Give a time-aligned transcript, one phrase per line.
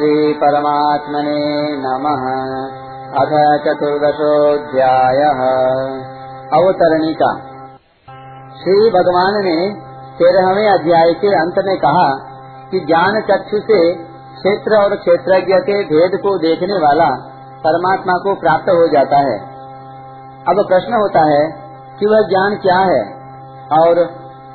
[0.00, 1.40] श्रीपरमात्मने
[1.76, 2.22] नमः।
[3.22, 5.40] अथ चतुर्दशोऽध्यायः।
[6.58, 7.34] अवतरणिका।
[8.60, 9.74] श्री भगवान ने
[10.18, 12.14] तेरहवें अध्याय के अंत में कहा
[12.70, 17.10] कि ज्ञान चक्षु से क्षेत्र और क्षेत्रज्ञ के भेद को देखने वाला
[17.66, 19.38] परमात्मा को प्राप्त हो जाता है।
[20.48, 21.50] अब प्रश्न होता है
[21.98, 23.12] कि वह ज्ञान क्या है
[23.80, 23.98] और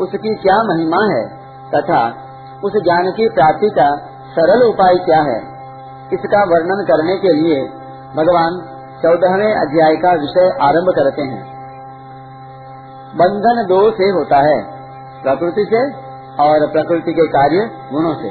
[0.00, 1.28] उसकी क्या महिमा है
[1.74, 2.14] तथा
[2.64, 5.38] उस ज्ञान की प्राप्ति का सरल उपाय क्या है?
[6.12, 7.64] इसका वर्णन करने के लिए
[8.16, 8.60] भगवान
[9.02, 11.52] चौदहवें अध्याय का विषय आरंभ करते हैं।
[13.16, 14.62] बंधन दो से होता है,
[15.22, 15.82] प्रकृति से
[16.42, 18.30] और प्रकृति के कार्य गुणों से।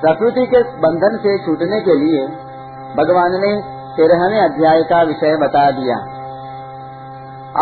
[0.00, 2.26] प्रकृति के बंधन से छूटने के लिए
[2.96, 3.62] भगवान ने
[3.96, 5.96] तेरहवें अध्याय का विषय बता दिया।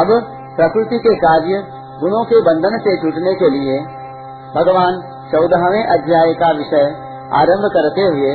[0.01, 0.12] अब
[0.57, 1.62] प्रकृति के कार्य
[2.01, 3.79] गुणों के बंधन से छूटने के लिए
[4.57, 5.01] भगवान
[5.32, 8.32] चौदहवें अध्याय का विषय आरंभ करते हुए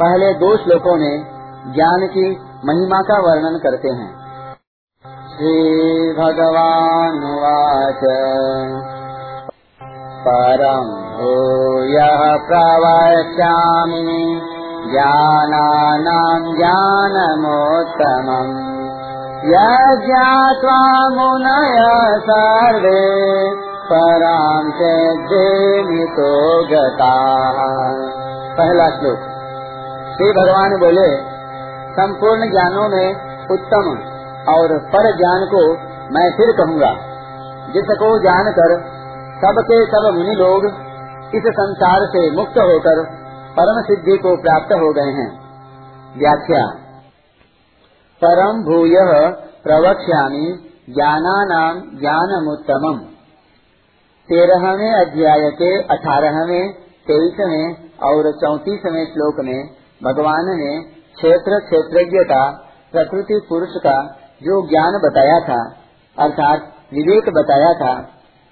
[0.00, 1.14] पहले दो श्लोकों में
[1.74, 2.24] ज्ञान की
[2.64, 4.08] महिमा का वर्णन करते हैं।
[5.32, 5.54] श्री
[6.12, 8.02] भगवान वाच
[10.26, 10.86] परम
[11.16, 11.98] भूय
[12.48, 14.16] प्रवक्ष्यामि
[14.92, 17.56] ज्ञानानां ज्ञानमोत्तमम्
[19.50, 21.78] यज्ञात्वा मुनय
[22.26, 23.00] सर्वे
[23.92, 24.70] पराम
[26.06, 27.14] तो गता
[28.56, 29.18] पहला श्लोक।
[30.16, 31.16] श्री भगवान बोले,
[31.92, 33.14] संपूर्ण ज्ञानों में
[33.50, 33.90] उत्तम
[34.52, 35.72] और पर ज्ञान को
[36.14, 37.16] मैं फिर कहूँगा।
[37.72, 38.80] जिसको जानकर
[39.36, 40.64] सबके सब मुनि लोग
[41.34, 43.04] इस संसार से मुक्त होकर
[43.58, 45.40] परम सिद्धि को प्राप्त हो गए हैं।
[46.18, 46.66] व्याख्या।
[48.24, 48.94] परम भूय
[49.64, 53.15] प्रवक्ष्यामी ज्ञानानाम ज्ञानमुत्तमम।
[54.28, 56.72] तेरहवें अध्याय के अठारहवें,
[57.06, 59.68] तेईसवें और चौतीसवें श्लोक में
[60.04, 60.70] भगवान ने
[61.14, 62.50] क्षेत्र क्षेत्रज्ञ का
[62.92, 64.06] प्रकृति पुरुष का
[64.42, 65.58] जो ज्ञान बताया था,
[66.18, 67.92] अर्थात विवेक बताया था,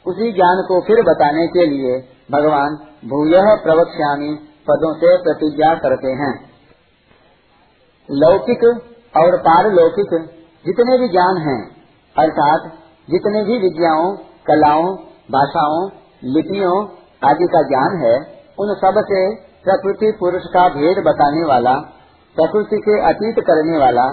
[0.06, 1.96] उसी ज्ञान को फिर बताने के लिए
[2.30, 3.32] भगवान भूय
[3.64, 4.34] प्रवक्ष्यामी
[4.70, 6.34] पदों से प्रतिज्ञा करते हैं।
[8.10, 8.64] लौकिक
[9.16, 10.14] और पारलौकिक
[10.66, 11.70] जितने भी ज्ञान हैं,
[12.18, 12.72] अर्थात
[13.10, 15.90] जितने भी विद्याओं, कलाओं भाषाओं,
[16.24, 16.86] लिपियों
[17.30, 18.16] आदि का ज्ञान है,
[18.58, 21.74] उन सबसे प्रकृति पुरुष का भेद बताने वाला,
[22.36, 24.04] प्रकृति के अतीत करने वाला,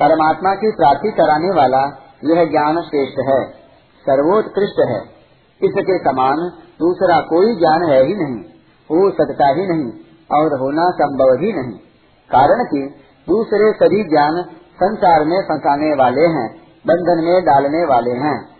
[0.00, 1.82] परमात्मा की प्राप्ति कराने वाला,
[2.24, 3.44] यह ज्ञान श्रेष्ठ है,
[4.06, 5.00] सर्वोत्कृष्ट है।
[5.62, 6.36] इसके समान
[6.80, 8.42] दूसरा कोई ज्ञान है ही नहीं,
[8.90, 9.92] हो सकता ही नहीं,
[10.32, 11.78] और होना संभव ही नहीं,
[12.30, 12.94] कारण कि
[13.28, 14.42] दूसरे सभी ज्ञान
[14.74, 16.54] संसार में फंसाने वाले हैं,
[16.86, 18.55] बंधन में डालने वाले हैं।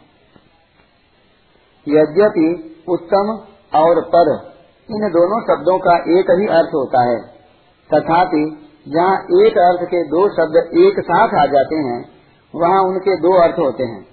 [1.88, 3.30] यद्यपि उत्तम
[3.78, 4.30] और पर।
[4.90, 7.18] इन दोनों शब्दों का एक ही अर्थ होता है।
[7.90, 9.16] तथापि जहाँ
[9.46, 12.04] एक अर्थ के दो शब्द एक साथ आ जाते हैं,
[12.54, 14.06] वहाँ उनके दो अर्थ होते हैं।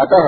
[0.00, 0.26] अतः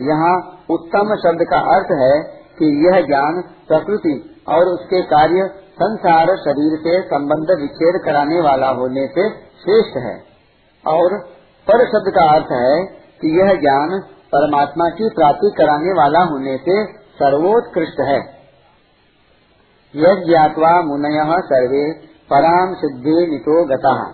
[0.00, 0.34] यहाँ
[0.70, 2.22] उत्तम शब्द का अर्थ है
[2.58, 9.06] कि यह ज्ञान प्रकृति और उसके कार्य संसार शरीर से संबंध विच्छेद कराने वाला होने
[9.06, 9.28] से
[9.62, 10.22] श्रेष्ठ है।
[10.86, 11.18] और
[11.66, 12.86] पर शब्द का अर्थ है
[13.20, 14.00] कि यह ज्ञान
[14.32, 18.18] परमात्मा की प्राप्ति कराने वाला होने से सर्वोत्कृष्ट है।
[19.96, 24.12] यह ज्ञातवा मुनय सर्वे पराम सिद्धि नितो गता।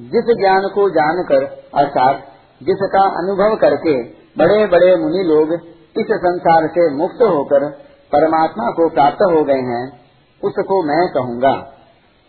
[0.00, 1.44] जिस ज्ञान को जानकर,
[1.74, 2.14] अर्थात
[2.62, 4.02] जिसका अनुभव करके
[4.38, 5.52] बड़े बड़े मुनि लोग
[5.98, 7.70] इस संसार से मुक्त होकर
[8.12, 10.00] परमात्मा को प्राप्त हो गए हैं,
[10.44, 11.72] उसको मैं कहूँगा।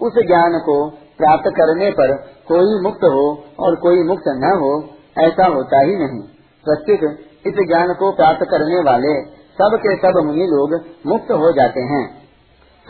[0.01, 4.83] उस ज्ञान को प्राप्त करने पर कोई मुक्त हो और कोई मुक्त न हो,
[5.23, 6.36] ऐसा होता ही नहीं।
[6.67, 7.03] प्रत्येक
[7.47, 9.13] इस ज्ञान को प्राप्त करने वाले
[9.59, 10.73] सब के सब मुनि लोग
[11.07, 12.17] मुक्त हो जाते हैं।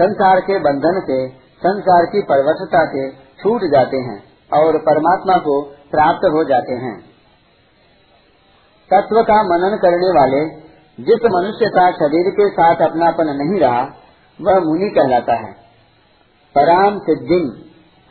[0.01, 4.23] संसार के बंधन से, संसार की परवशता से छूट जाते हैं
[4.53, 6.99] और परमात्मा को प्राप्त हो जाते हैं।
[8.93, 10.49] तत्व का मनन करने वाले,
[11.03, 13.81] जिस मनुष्य का शरीर के साथ अपनापन नहीं रहा,
[14.41, 15.53] वह मुनि कहलाता है।
[16.55, 17.63] पराम सिद्धि।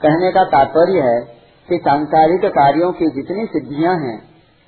[0.03, 1.21] कहने का तात्पर्य है
[1.69, 4.19] कि सांसारिक कार्यों की जितनी सिद्धियाँ हैं,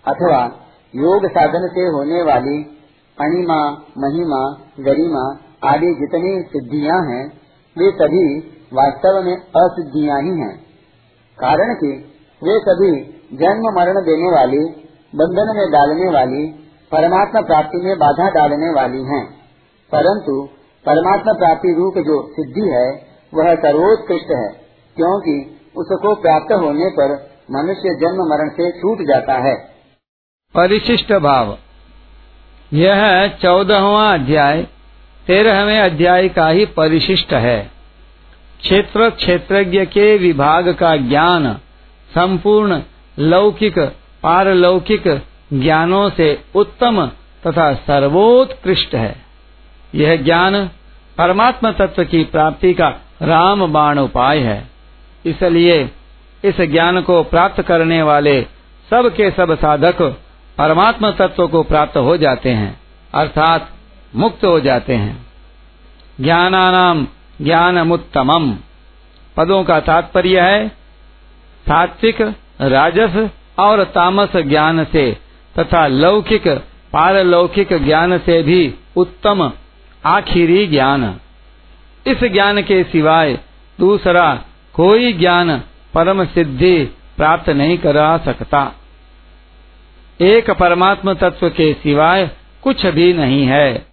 [0.07, 2.75] अथवा योग साधन से होने वाली
[3.21, 7.29] अणिमा, महिमा, गरिमा आदि जितनी सिद्धियाँ हैं,
[7.79, 8.39] वे सभी
[8.73, 10.59] वास्तव में असिद्धियाँ ही हैं।
[11.39, 12.15] कारण कि
[12.45, 13.03] वे सभी
[13.33, 14.59] जन्म मरण देने वाली,
[15.15, 16.47] बंधन में डालने वाली,
[16.93, 19.27] परमात्मा प्राप्ति में बाधा डालने वाली हैं।
[19.93, 20.49] परंतु
[20.87, 22.91] परमात्मा प्राप्ति रूप जो सिद्धि है,
[23.35, 24.49] वह सर्वोत्कृष्ट है,
[24.97, 29.68] क्योंकि उसको प्राप्त होने पर मनुष्य जन्म मरण से छूट जाता है।
[30.55, 31.59] परिशिष्ट भाव।
[32.73, 34.67] यह चौदहवा अध्याय,
[35.27, 37.71] तेरहवें अध्याय का ही परिशिष्ट है।
[38.61, 41.55] क्षेत्र क्षेत्रज्ञ के विभाग का ज्ञान
[42.15, 42.83] संपूर्ण
[43.19, 43.79] लौकिक,
[44.23, 45.23] पारलौकिक
[45.53, 47.07] ज्ञानों से उत्तम
[47.47, 49.17] तथा सर्वोत्कृष्ट है।
[49.95, 50.71] यह ज्ञान
[51.19, 52.89] परमात्मा तत्व की प्राप्ति का
[53.23, 54.69] राम बाण उपाय है।
[55.27, 55.91] इसलिए
[56.45, 58.43] इस ज्ञान को प्राप्त करने वाले
[58.91, 60.17] सब के सब साधक
[60.59, 62.81] परमात्मा तत्व को प्राप्त हो जाते हैं,
[63.15, 63.71] अर्थात
[64.17, 65.27] मुक्त हो जाते हैं।
[66.21, 67.07] ज्ञानानाम
[67.43, 68.57] ज्ञानमुत्तमम।
[69.37, 70.69] पदों का तात्पर्य है,
[71.67, 72.21] सात्विक,
[72.61, 73.29] राजस
[73.59, 75.17] और तामस ज्ञान से
[75.59, 76.49] तथा लौकिक,
[76.93, 79.53] पारलौकिक ज्ञान से भी उत्तम
[80.05, 81.21] आखिरी ज्ञान।
[82.07, 83.39] इस ज्ञान के सिवाय
[83.81, 84.43] दूसरा
[84.75, 85.63] कोई ज्ञान
[85.95, 86.85] परम सिद्धि
[87.17, 88.73] प्राप्त नहीं करा सकता।
[90.21, 92.31] एक परमात्म तत्व के सिवाय
[92.63, 93.87] कुछ भी नहीं है।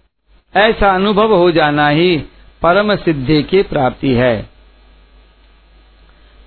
[0.56, 2.16] ऐसा अनुभव हो जाना ही
[2.62, 4.42] परम सिद्धि की प्राप्ति है।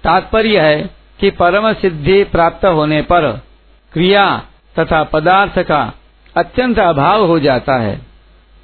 [0.03, 0.89] तात्पर्य है
[1.19, 3.41] कि परम सिद्धि प्राप्त होने पर
[3.93, 4.43] क्रिया
[4.79, 5.93] तथा पदार्थ का
[6.37, 8.01] अत्यंत अभाव हो जाता है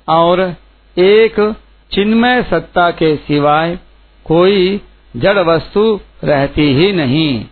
[0.10, 0.56] और
[0.98, 1.56] एक
[1.92, 3.80] चिन्मय सत्ता के सिवाय
[4.26, 4.82] कोई
[5.16, 7.46] जड़ वस्तु रहती ही नहीं,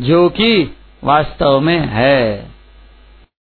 [0.00, 2.50] जो कि वास्तव में है।